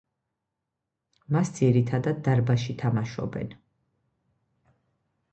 მას 1.35 1.51
ძირითადად 1.59 2.23
დარბაზში 2.27 2.75
თამაშობენ. 2.83 3.53